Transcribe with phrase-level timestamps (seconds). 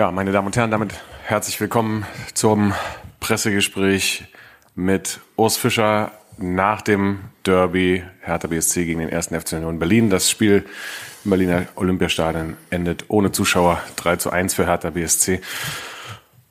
[0.00, 0.94] Ja, meine Damen und Herren, damit
[1.24, 2.72] herzlich willkommen zum
[3.20, 4.24] Pressegespräch
[4.74, 9.26] mit Urs Fischer nach dem Derby Hertha BSC gegen den 1.
[9.26, 10.08] FC Union Berlin.
[10.08, 10.64] Das Spiel
[11.26, 15.42] im Berliner Olympiastadion endet ohne Zuschauer 3 zu 1 für Hertha BSC.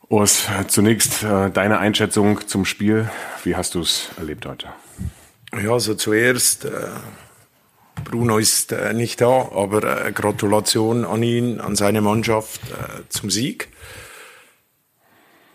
[0.09, 3.09] Urs, zunächst äh, deine Einschätzung zum Spiel.
[3.43, 4.67] Wie hast du es erlebt heute?
[5.59, 6.69] Ja, also zuerst, äh,
[8.03, 13.29] Bruno ist äh, nicht da, aber äh, Gratulation an ihn, an seine Mannschaft äh, zum
[13.29, 13.69] Sieg.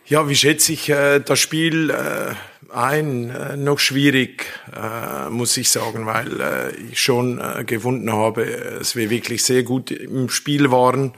[0.07, 2.35] Ja, wie schätze ich äh, das Spiel äh,
[2.71, 3.31] ein?
[3.31, 4.45] Äh, noch schwierig,
[5.31, 8.45] muss ich sagen, weil ich schon gefunden habe,
[8.79, 11.13] dass wir wirklich sehr gut im Spiel waren.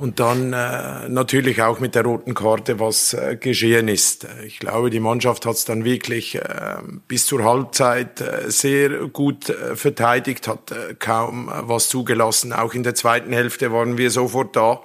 [0.00, 4.26] Und dann äh, natürlich auch mit der roten Karte, was äh, geschehen ist.
[4.46, 6.76] Ich glaube, die Mannschaft hat es dann wirklich äh,
[7.06, 12.54] bis zur Halbzeit äh, sehr gut äh, verteidigt, hat äh, kaum äh, was zugelassen.
[12.54, 14.80] Auch in der zweiten Hälfte waren wir sofort da.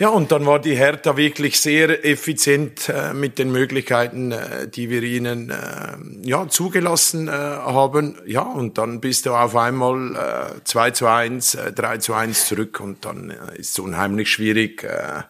[0.00, 4.88] Ja, und dann war die Hertha wirklich sehr effizient äh, mit den Möglichkeiten, äh, die
[4.88, 8.18] wir ihnen äh, ja, zugelassen äh, haben.
[8.24, 12.46] Ja, und dann bist du auf einmal äh, 2 zu 1, äh, 3 zu 1
[12.46, 15.24] zurück und dann äh, ist es unheimlich schwierig, äh,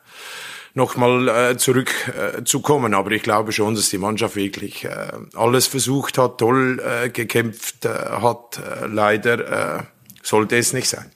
[0.75, 2.93] nochmal äh, zurückzukommen.
[2.93, 7.09] Äh, Aber ich glaube schon, dass die Mannschaft wirklich äh, alles versucht hat, toll äh,
[7.09, 8.61] gekämpft äh, hat.
[8.61, 9.83] Äh, leider äh,
[10.23, 11.11] sollte es nicht sein.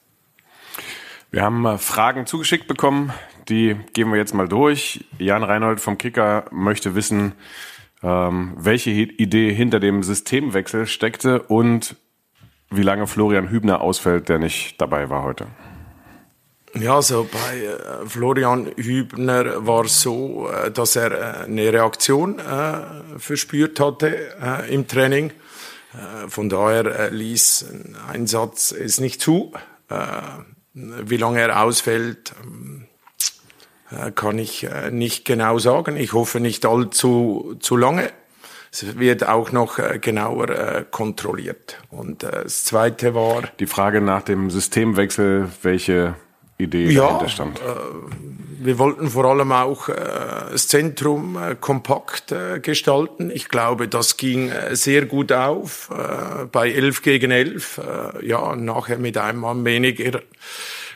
[1.31, 3.13] Wir haben äh, Fragen zugeschickt bekommen,
[3.49, 5.05] die gehen wir jetzt mal durch.
[5.19, 7.33] Jan Reinhold vom Kicker möchte wissen,
[8.03, 11.97] ähm, welche Idee hinter dem Systemwechsel steckte und
[12.71, 15.47] wie lange Florian Hübner ausfällt, der nicht dabei war heute.
[16.75, 22.41] Ja, also bei äh, Florian Hübner war es so, äh, dass er äh, eine Reaktion
[22.41, 25.31] äh, verspürt hatte äh, im Training.
[25.31, 29.53] Äh, von daher ließ ein Einsatz es nicht zu.
[30.73, 32.94] wie lange er ausfällt, ähm, äh,
[34.15, 35.97] kann ich äh, nicht genau sagen.
[35.97, 38.11] Ich hoffe nicht allzu zu lange.
[38.73, 41.79] Es wird auch noch äh, genauer kontrolliert.
[41.91, 43.43] Und das Zweite war...
[43.61, 46.15] Die Frage nach dem Systemwechsel, welche
[46.59, 47.61] Idee ja, dahinter stand.
[48.61, 52.33] wir wollten vor allem auch das Zentrum kompakt
[52.63, 53.33] gestalten.
[53.35, 55.91] Ich glaube, das ging sehr gut auf
[56.53, 57.81] bei 11 gegen 11.
[58.23, 60.21] ja, nachher mit einem Mann weniger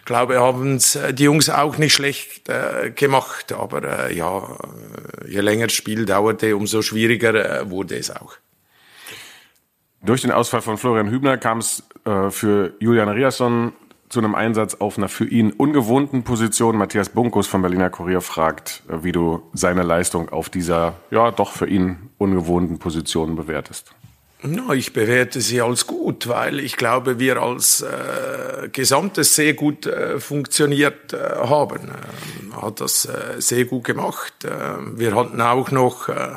[0.08, 3.52] glaube, haben es äh, die Jungs auch nicht schlecht äh, gemacht.
[3.52, 8.34] Aber äh, ja, äh, je länger das Spiel dauerte, umso schwieriger äh, wurde es auch.
[10.02, 13.72] Durch den Ausfall von Florian Hübner kam es äh, für Julian Riasson
[14.08, 16.78] zu einem Einsatz auf einer für ihn ungewohnten Position.
[16.78, 21.68] Matthias Bunkus vom Berliner Kurier fragt, wie du seine Leistung auf dieser, ja, doch für
[21.68, 23.92] ihn ungewohnten Position bewertest.
[24.42, 29.86] No, ich bewerte sie als gut, weil ich glaube, wir als äh, Gesamtes sehr gut
[29.86, 31.88] äh, funktioniert äh, haben.
[31.88, 34.44] Äh, hat das äh, sehr gut gemacht.
[34.44, 34.50] Äh,
[34.96, 36.36] wir hatten auch noch äh,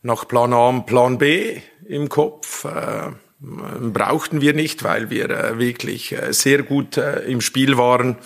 [0.00, 2.64] nach Plan A und Plan B im Kopf.
[2.64, 3.10] Äh,
[3.42, 8.16] brauchten wir nicht, weil wir äh, wirklich äh, sehr gut äh, im Spiel waren.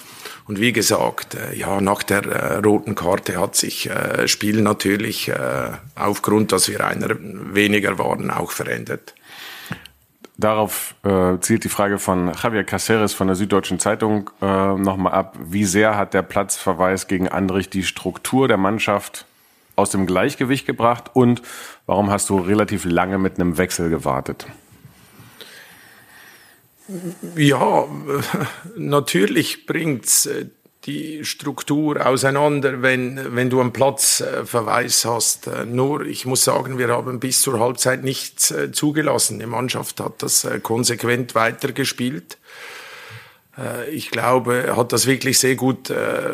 [0.47, 5.29] Und wie gesagt, äh, ja, nach der äh, roten Karte hat sich äh, Spiel natürlich
[5.29, 9.15] äh, aufgrund, dass wir einer weniger waren, auch verändert.
[10.39, 15.37] Darauf äh, zielt die Frage von Javier Caceres von der Süddeutschen Zeitung äh, nochmal ab.
[15.43, 19.25] Wie sehr hat der Platzverweis gegen Andrich die Struktur der Mannschaft
[19.77, 21.43] aus dem Gleichgewicht gebracht und
[21.87, 24.47] warum hast du relativ lange mit einem Wechsel gewartet?
[27.37, 27.87] Ja,
[28.77, 30.47] natürlich bringt's äh,
[30.85, 35.49] die Struktur auseinander, wenn, wenn du einen Platzverweis hast.
[35.49, 39.41] Äh, nur, ich muss sagen, wir haben bis zur Halbzeit nichts äh, zugelassen.
[39.41, 42.39] Die Mannschaft hat das konsequent weitergespielt.
[43.91, 45.91] Ich glaube, hat das wirklich sehr gut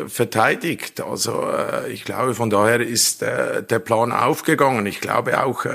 [0.07, 0.99] verteidigt.
[0.99, 1.47] Also
[1.89, 4.85] ich glaube, von daher ist der Plan aufgegangen.
[4.87, 5.65] Ich glaube auch,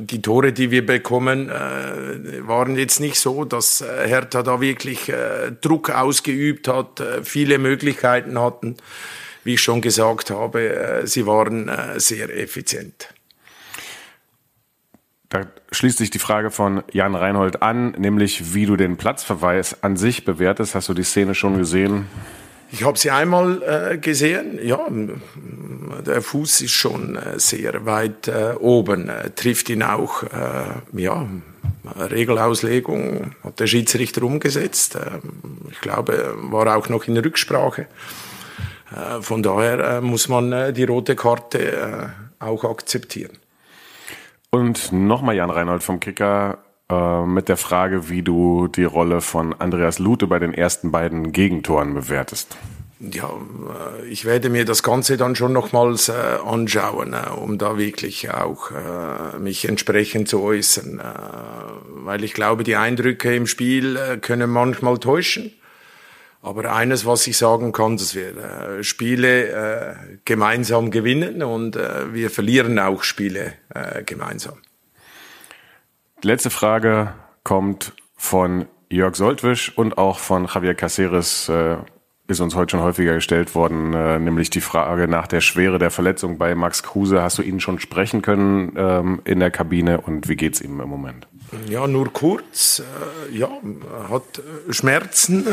[0.00, 5.08] die Tore, die wir bekommen, äh, waren jetzt nicht so, dass äh, Hertha da wirklich
[5.08, 8.76] äh, Druck ausgeübt hat, viele Möglichkeiten hatten.
[9.44, 13.14] Wie ich schon gesagt habe, sie waren sehr effizient.
[15.28, 19.96] Da schließt sich die Frage von Jan Reinhold an, nämlich wie du den Platzverweis an
[19.96, 20.74] sich bewertest.
[20.74, 22.06] Hast du die Szene schon gesehen?
[22.72, 24.58] Ich habe sie einmal äh, gesehen.
[24.62, 24.86] Ja,
[26.04, 30.24] der Fuß ist schon äh, sehr weit äh, oben, äh, trifft ihn auch.
[30.24, 31.26] Äh, ja,
[31.96, 34.96] Regelauslegung hat der Schiedsrichter umgesetzt.
[34.96, 37.86] Ähm, ich glaube, war auch noch in Rücksprache.
[38.90, 43.38] Äh, von daher muss man die rote Karte auch akzeptieren.
[44.50, 49.52] Und nochmal Jan Reinhold vom Kicker äh, mit der Frage, wie du die Rolle von
[49.54, 52.56] Andreas Lute bei den ersten beiden Gegentoren bewertest.
[53.00, 58.30] ja, äh, ich werde mir das Ganze dann schon nochmals äh, anschauen, um da wirklich
[58.30, 58.70] auch
[59.40, 61.02] mich entsprechend zu äußern,
[61.88, 65.52] weil ich glaube, die Eindrücke im Spiel können manchmal täuschen.
[66.40, 73.02] Aber eines, was ich sagen kann, dass wir Spiele gemeinsam gewinnen und wir verlieren auch
[73.02, 73.54] Spiele
[74.04, 74.58] gemeinsam.
[76.22, 77.12] Die letzte Frage
[77.44, 81.48] kommt von Jörg Soltwisch und auch von Javier Caceres.
[81.48, 81.76] Äh,
[82.28, 85.90] ist uns heute schon häufiger gestellt worden, äh, nämlich die Frage nach der Schwere der
[85.90, 87.22] Verletzung bei Max Kruse.
[87.22, 90.88] Hast du ihn schon sprechen können ähm, in der Kabine und wie geht's ihm im
[90.88, 91.28] Moment?
[91.68, 92.80] Ja, nur kurz.
[92.80, 93.48] Äh, ja,
[94.10, 95.46] hat Schmerzen.
[95.46, 95.50] Äh,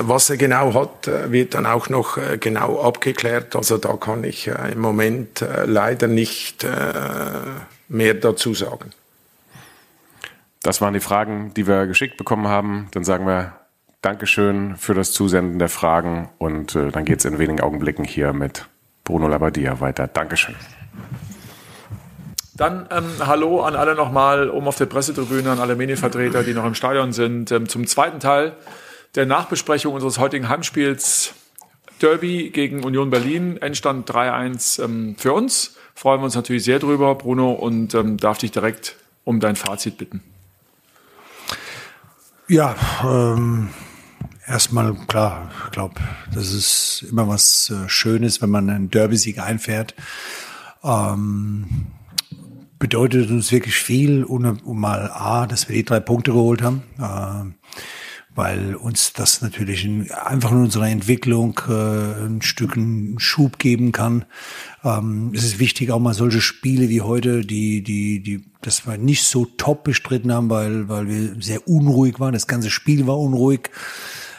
[0.00, 3.54] was er genau hat, äh, wird dann auch noch äh, genau abgeklärt.
[3.54, 6.66] Also da kann ich äh, im Moment leider nicht
[7.88, 8.90] mehr dazu sagen.
[10.66, 12.88] Das waren die Fragen, die wir geschickt bekommen haben.
[12.90, 13.52] Dann sagen wir
[14.02, 18.32] Dankeschön für das Zusenden der Fragen und äh, dann geht es in wenigen Augenblicken hier
[18.32, 18.66] mit
[19.04, 20.08] Bruno Labbadia weiter.
[20.08, 20.56] Dankeschön.
[22.56, 26.66] Dann ähm, hallo an alle nochmal um auf der Pressetribüne, an alle Medienvertreter, die noch
[26.66, 28.56] im Stadion sind, ähm, zum zweiten Teil
[29.14, 31.32] der Nachbesprechung unseres heutigen Heimspiels
[32.02, 33.56] Derby gegen Union Berlin.
[33.58, 35.76] Endstand 3-1 ähm, für uns.
[35.94, 39.96] Freuen wir uns natürlich sehr drüber, Bruno, und ähm, darf dich direkt um dein Fazit
[39.96, 40.24] bitten.
[42.48, 43.70] Ja, ähm,
[44.48, 45.94] Erstmal klar, ich glaube,
[46.32, 49.96] das ist immer was äh, Schönes, wenn man einen Derby-Sieg einfährt.
[50.84, 51.86] Ähm,
[52.78, 56.84] bedeutet uns wirklich viel, um, um, mal A, dass wir die drei Punkte geholt haben.
[56.96, 57.80] Äh,
[58.36, 63.92] weil uns das natürlich in, einfach in unserer Entwicklung äh, ein Stück einen Schub geben
[63.92, 64.26] kann.
[64.84, 68.98] Ähm, es ist wichtig, auch mal solche Spiele wie heute, die, die, die, dass wir
[68.98, 72.34] nicht so top bestritten haben, weil, weil wir sehr unruhig waren.
[72.34, 73.70] Das ganze Spiel war unruhig.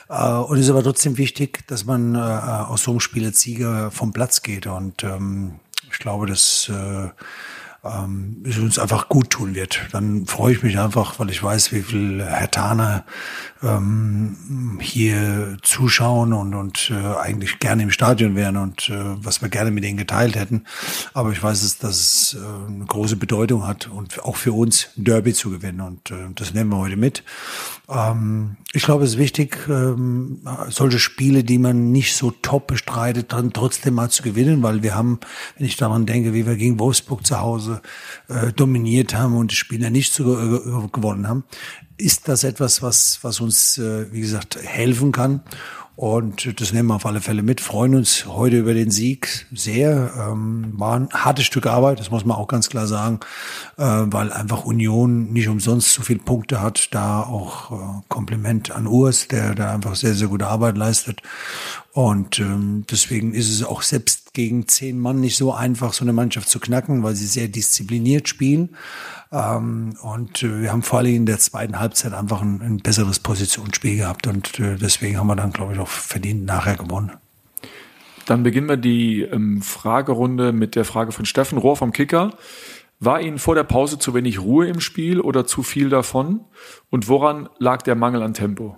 [0.09, 3.41] Äh, und es ist aber trotzdem wichtig, dass man äh, aus so einem Spiel als
[3.41, 4.67] Sieger vom Platz geht.
[4.67, 5.59] Und ähm,
[5.91, 7.09] ich glaube, dass äh,
[7.88, 9.88] ähm, es uns einfach gut tun wird.
[9.92, 13.06] Dann freue ich mich einfach, weil ich weiß, wie viel Herr Tana
[13.63, 19.50] ähm, hier zuschauen und, und äh, eigentlich gerne im Stadion wären und äh, was wir
[19.50, 20.63] gerne mit ihnen geteilt hätten.
[21.13, 25.06] Aber ich weiß, dass das äh, eine große Bedeutung hat und auch für uns ein
[25.06, 27.24] Derby zu gewinnen und äh, das nehmen wir heute mit.
[27.90, 33.33] Ähm, ich glaube, es ist wichtig, ähm, solche Spiele, die man nicht so top bestreitet,
[33.33, 35.19] dann trotzdem mal zu gewinnen, weil wir haben,
[35.57, 37.76] wenn ich daran denke, wie wir gegen Wolfsburg zu Hause
[38.27, 41.44] äh, dominiert haben und die Spieler nicht so, gewonnen haben,
[41.97, 45.41] ist das etwas, was, was uns, äh, wie gesagt, helfen kann.
[45.97, 50.13] Und das nehmen wir auf alle Fälle mit, freuen uns heute über den Sieg sehr.
[50.15, 53.19] Ähm, war ein hartes Stück Arbeit, das muss man auch ganz klar sagen,
[53.77, 56.94] äh, weil einfach Union nicht umsonst so viele Punkte hat.
[56.94, 61.23] Da auch äh, Kompliment an Urs, der da einfach sehr, sehr gute Arbeit leistet.
[61.94, 66.13] Und ähm, deswegen ist es auch selbst gegen zehn Mann nicht so einfach, so eine
[66.13, 68.75] Mannschaft zu knacken, weil sie sehr diszipliniert spielen.
[69.31, 73.19] Ähm, und äh, wir haben vor allem in der zweiten Halbzeit einfach ein, ein besseres
[73.19, 77.13] Positionsspiel gehabt und äh, deswegen haben wir dann, glaube ich, auch verdient nachher gewonnen.
[78.28, 82.38] Dann beginnen wir die ähm, Fragerunde mit der Frage von Steffen Rohr vom Kicker.
[83.00, 86.42] War Ihnen vor der Pause zu wenig Ruhe im Spiel oder zu viel davon?
[86.92, 88.78] Und woran lag der Mangel an Tempo?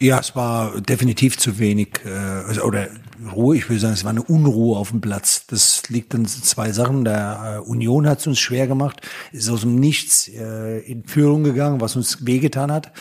[0.00, 2.88] Ja, es war definitiv zu wenig, äh, oder
[3.34, 5.44] Ruhe, ich würde sagen, es war eine Unruhe auf dem Platz.
[5.48, 7.04] Das liegt an zwei Sachen.
[7.04, 9.00] Der äh, Union hat es uns schwer gemacht,
[9.32, 12.92] ist aus dem Nichts äh, in Führung gegangen, was uns wehgetan hat.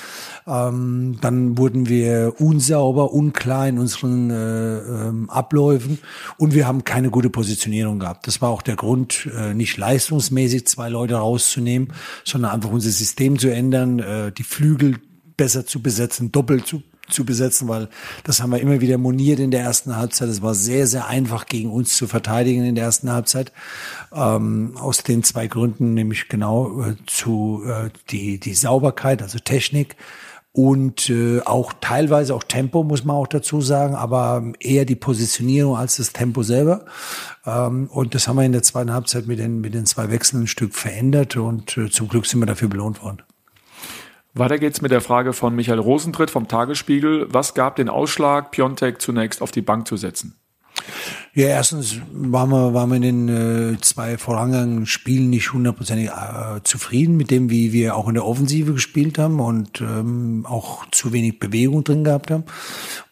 [0.47, 5.99] Ähm, dann wurden wir unsauber, unklar in unseren äh, ähm, Abläufen
[6.37, 8.25] und wir haben keine gute Positionierung gehabt.
[8.25, 13.37] Das war auch der Grund, äh, nicht leistungsmäßig zwei Leute rauszunehmen, sondern einfach unser System
[13.37, 14.95] zu ändern, äh, die Flügel
[15.37, 17.87] besser zu besetzen, doppelt zu, zu besetzen, weil
[18.23, 20.29] das haben wir immer wieder moniert in der ersten Halbzeit.
[20.29, 23.53] Es war sehr, sehr einfach gegen uns zu verteidigen in der ersten Halbzeit.
[24.11, 29.95] Ähm, aus den zwei Gründen, nämlich genau äh, zu äh, die, die Sauberkeit, also Technik
[30.57, 35.77] und äh, auch teilweise auch Tempo, muss man auch dazu sagen, aber eher die Positionierung
[35.77, 36.85] als das Tempo selber.
[37.45, 40.43] Ähm, und das haben wir in der zweiten Halbzeit mit den, mit den zwei Wechseln
[40.43, 43.21] ein Stück verändert und äh, zum Glück sind wir dafür belohnt worden.
[44.39, 47.27] Weiter geht's mit der Frage von Michael Rosentritt vom Tagesspiegel.
[47.29, 50.35] Was gab den Ausschlag, Piontek zunächst auf die Bank zu setzen?
[51.33, 53.29] Ja, erstens waren wir, waren wir in den
[53.75, 58.25] äh, zwei vorangegangenen Spielen nicht hundertprozentig äh, zufrieden mit dem, wie wir auch in der
[58.25, 62.45] Offensive gespielt haben und ähm, auch zu wenig Bewegung drin gehabt haben.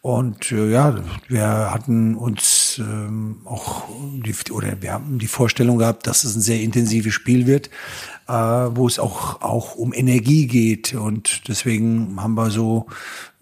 [0.00, 0.96] Und äh, ja,
[1.28, 3.84] wir hatten uns ähm, auch
[4.24, 7.70] die, oder wir haben die Vorstellung gehabt, dass es ein sehr intensives Spiel wird,
[8.28, 12.86] äh, wo es auch auch um Energie geht und deswegen haben wir so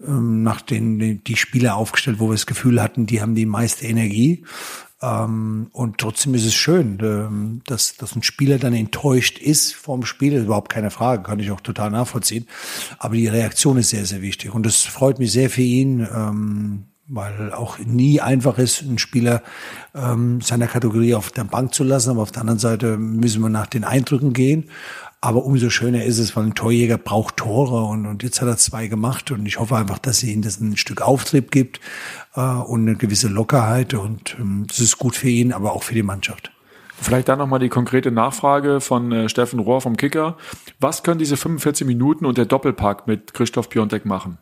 [0.05, 3.85] ähm, nach den die Spieler aufgestellt, wo wir das Gefühl hatten, die haben die meiste
[3.85, 4.43] Energie
[5.01, 10.05] ähm, und trotzdem ist es schön, ähm, dass, dass ein Spieler dann enttäuscht ist vorm
[10.05, 10.31] Spiel.
[10.31, 12.47] Das ist überhaupt keine Frage, kann ich auch total nachvollziehen.
[12.97, 14.53] Aber die Reaktion ist sehr, sehr wichtig.
[14.53, 19.43] Und das freut mich sehr für ihn, ähm, weil auch nie einfach ist, einen Spieler
[19.93, 22.11] ähm, seiner Kategorie auf der Bank zu lassen.
[22.11, 24.69] Aber auf der anderen Seite müssen wir nach den Eindrücken gehen.
[25.21, 28.57] Aber umso schöner ist es, weil ein Torjäger braucht Tore und, und jetzt hat er
[28.57, 31.79] zwei gemacht und ich hoffe einfach, dass sie ihm das ein Stück Auftrieb gibt
[32.35, 35.95] äh, und eine gewisse Lockerheit und ähm, das ist gut für ihn, aber auch für
[35.95, 36.51] die Mannschaft.
[37.01, 40.37] Vielleicht dann nochmal die konkrete Nachfrage von äh, Steffen Rohr vom Kicker.
[40.79, 44.37] Was können diese 45 Minuten und der Doppelpack mit Christoph Piontek machen?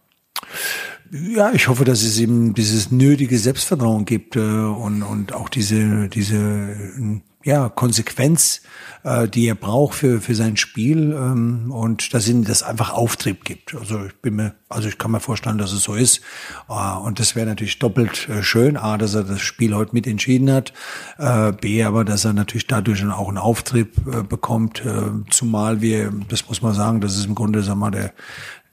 [1.16, 6.10] Ja, ich hoffe, dass es ihm dieses nötige Selbstvertrauen gibt äh, und, und auch diese,
[6.10, 8.62] diese ja, Konsequenz,
[9.04, 13.46] äh, die er braucht für, für sein Spiel ähm, und dass ihm das einfach Auftrieb
[13.46, 13.76] gibt.
[13.76, 16.22] Also ich bin mir, also ich kann mir vorstellen, dass es so ist.
[16.68, 18.76] Äh, und das wäre natürlich doppelt äh, schön.
[18.76, 20.74] A, dass er das Spiel heute mit entschieden hat.
[21.20, 24.84] Äh, B, aber dass er natürlich dadurch auch einen Auftrieb äh, bekommt.
[24.84, 28.14] Äh, zumal wir, das muss man sagen, das ist im Grunde, sag mal, der,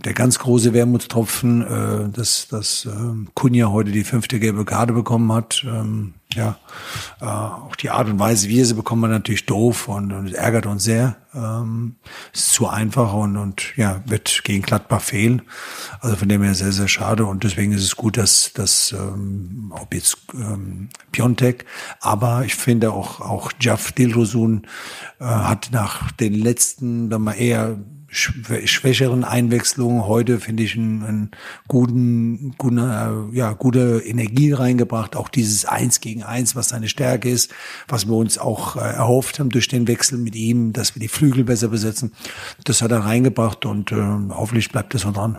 [0.05, 2.91] der ganz große Wermutstropfen, äh, dass, dass äh,
[3.35, 5.65] Kunja heute die fünfte gelbe Karte bekommen hat.
[5.67, 6.59] Ähm, ja,
[7.21, 10.33] äh, auch die Art und Weise, wie er sie bekommt, man natürlich doof und, und
[10.33, 11.17] ärgert uns sehr.
[11.35, 11.97] Ähm,
[12.33, 15.43] ist zu einfach und, und ja, wird gegen Gladbach fehlen.
[16.01, 17.25] Also von dem her sehr, sehr schade.
[17.27, 21.67] Und deswegen ist es gut, dass, dass ähm, ob jetzt ähm, Piontek,
[22.01, 24.67] aber ich finde auch, auch Jaff Dilrosun
[25.19, 27.77] äh, hat nach den letzten, wenn man eher
[28.11, 31.31] schwächeren Einwechslungen heute finde ich einen, einen
[31.69, 35.17] guten, guten, äh, ja, gute Energie reingebracht.
[35.17, 37.53] Auch dieses Eins gegen Eins, was seine Stärke ist,
[37.89, 41.09] was wir uns auch äh, erhofft haben durch den Wechsel mit ihm, dass wir die
[41.09, 42.13] Flügel besser besetzen.
[42.65, 43.97] Das hat er reingebracht und äh,
[44.31, 45.39] hoffentlich bleibt es so dran.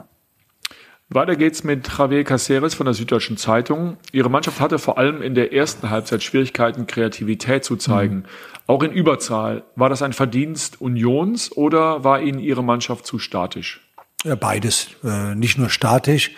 [1.13, 3.97] Weiter geht's mit Javier Caceres von der Süddeutschen Zeitung.
[4.13, 8.15] Ihre Mannschaft hatte vor allem in der ersten Halbzeit Schwierigkeiten, Kreativität zu zeigen.
[8.15, 8.25] Mhm.
[8.65, 9.63] Auch in Überzahl.
[9.75, 13.81] War das ein Verdienst Unions oder war Ihnen Ihre Mannschaft zu statisch?
[14.23, 14.87] Beides.
[15.03, 16.31] Äh, nicht nur statisch,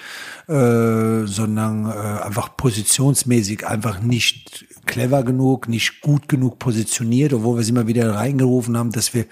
[0.47, 7.61] äh, sondern äh, einfach positionsmäßig einfach nicht clever genug, nicht gut genug positioniert, obwohl wir
[7.61, 9.25] es immer wieder reingerufen haben, dass wir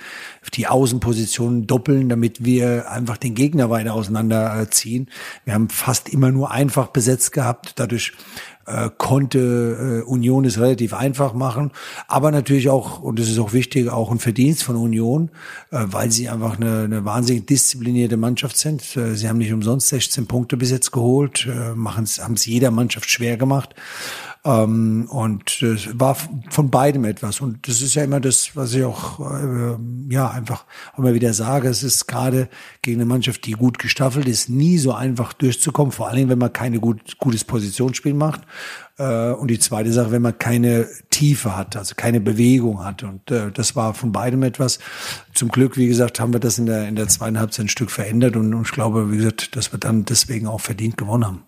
[0.54, 5.10] die Außenpositionen doppeln, damit wir einfach den Gegner weiter auseinanderziehen.
[5.46, 7.74] Wir haben fast immer nur einfach besetzt gehabt.
[7.78, 8.14] Dadurch
[8.66, 11.72] äh, konnte äh, Union es relativ einfach machen,
[12.08, 15.30] aber natürlich auch, und das ist auch wichtig, auch ein Verdienst von Union,
[15.72, 18.96] äh, weil sie einfach eine, eine wahnsinnig disziplinierte Mannschaft sind.
[18.96, 22.04] Äh, sie haben nicht umsonst 16 Punkte bis jetzt geholt, äh, haben
[22.34, 23.76] es jeder Mannschaft schwer gemacht.
[24.44, 26.18] Ähm, und es war
[26.50, 27.42] von beidem etwas.
[27.42, 29.78] Und das ist ja immer das, was ich auch äh,
[30.10, 30.66] ja einfach
[30.98, 31.68] immer wieder sage.
[31.68, 32.50] Es ist gerade
[32.82, 35.92] gegen eine Mannschaft, die gut gestaffelt ist, nie so einfach durchzukommen.
[35.92, 38.42] Vor allen Dingen, wenn man keine gut, gutes Positionsspiel macht.
[38.98, 43.04] Äh, und die zweite Sache, wenn man keine Tiefe hat, also keine Bewegung hat.
[43.04, 44.80] Und äh, das war von beidem etwas.
[45.36, 48.36] Zum Glück, wie gesagt, haben wir das in der in der zweiten Stück verändert.
[48.36, 51.44] Und, und ich glaube, wie gesagt, dass wir dann deswegen auch verdient gewonnen haben.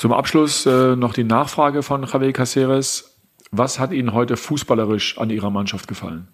[0.00, 3.18] Zum Abschluss äh, noch die Nachfrage von Javier Caceres.
[3.50, 6.28] Was hat Ihnen heute fußballerisch an Ihrer Mannschaft gefallen?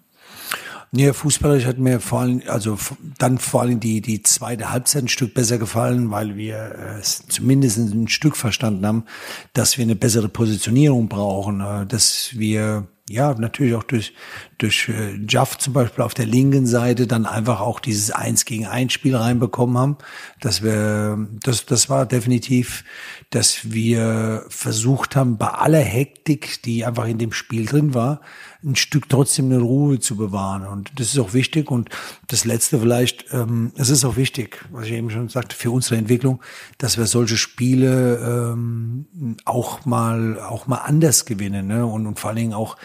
[0.93, 2.77] Nee, fußballerisch hat mir vor allem, also
[3.17, 7.79] dann vor allem die, die zweite Halbzeit ein Stück besser gefallen, weil wir äh, zumindest
[7.79, 9.03] ein Stück verstanden haben,
[9.51, 14.13] dass wir eine bessere Positionierung brauchen, äh, dass wir ja, natürlich auch durch,
[14.57, 18.65] durch äh, Jaff zum Beispiel auf der linken Seite dann einfach auch dieses Eins gegen
[18.65, 19.97] Eins Spiel reinbekommen haben.
[20.41, 22.83] Dass wir, das, das war definitiv,
[23.29, 28.21] dass wir versucht haben, bei aller Hektik, die einfach in dem Spiel drin war,
[28.63, 30.65] ein Stück trotzdem eine Ruhe zu bewahren.
[30.65, 31.69] Und das ist auch wichtig.
[31.69, 31.89] Und
[32.27, 35.97] das Letzte vielleicht, ähm, es ist auch wichtig, was ich eben schon sagte, für unsere
[35.97, 36.41] Entwicklung,
[36.77, 41.85] dass wir solche Spiele ähm, auch mal auch mal anders gewinnen ne?
[41.85, 42.77] und, und vor allen Dingen auch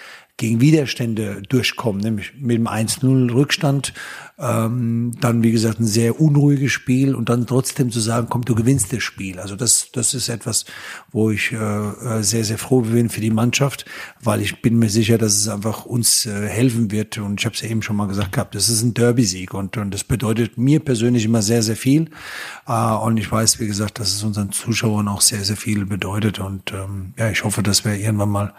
[0.42, 3.92] gegen Widerstände durchkommen, nämlich mit dem 1-0 Rückstand
[4.42, 8.56] ähm, dann, wie gesagt, ein sehr unruhiges Spiel und dann trotzdem zu sagen, komm, du
[8.56, 9.38] gewinnst das Spiel.
[9.38, 10.64] Also das, das ist etwas,
[11.12, 13.84] wo ich äh, äh, sehr, sehr froh bin für die Mannschaft,
[14.20, 17.18] weil ich bin mir sicher, dass es einfach uns äh, helfen wird.
[17.18, 19.76] Und ich habe es ja eben schon mal gesagt gehabt, das ist ein Derby-Sieg und,
[19.76, 22.10] und das bedeutet mir persönlich immer sehr, sehr viel.
[22.66, 26.40] Äh, und ich weiß, wie gesagt, dass es unseren Zuschauern auch sehr, sehr viel bedeutet.
[26.40, 28.54] Und ähm, ja, ich hoffe, dass wir irgendwann mal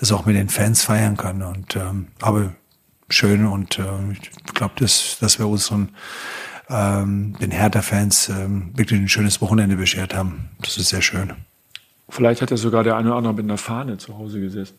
[0.00, 1.27] das auch mit den Fans feiern können.
[1.30, 2.52] Und ähm, aber
[3.08, 3.82] schön und äh,
[4.12, 5.90] ich glaube, dass, dass wir unseren
[6.68, 10.50] ähm, den Hertha-Fans ähm, wirklich ein schönes Wochenende beschert haben.
[10.60, 11.32] Das ist sehr schön.
[12.08, 14.74] Vielleicht hat ja sogar der eine oder andere mit einer Fahne zu Hause gesessen.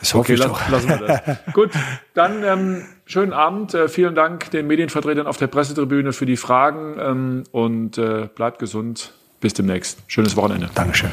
[0.00, 0.68] Das hoffe Okay, ich lass, doch.
[0.70, 1.38] lassen wir das.
[1.52, 1.70] Gut,
[2.14, 3.74] dann ähm, schönen Abend.
[3.74, 8.58] Äh, vielen Dank den Medienvertretern auf der Pressetribüne für die Fragen ähm, und äh, bleibt
[8.58, 9.12] gesund.
[9.40, 10.02] Bis demnächst.
[10.08, 10.68] Schönes Wochenende.
[10.74, 11.10] Dankeschön.